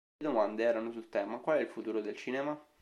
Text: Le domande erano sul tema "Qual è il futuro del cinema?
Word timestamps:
Le 0.17 0.25
domande 0.27 0.63
erano 0.63 0.91
sul 0.91 1.09
tema 1.09 1.37
"Qual 1.37 1.59
è 1.59 1.61
il 1.61 1.67
futuro 1.67 2.01
del 2.01 2.15
cinema? 2.15 2.59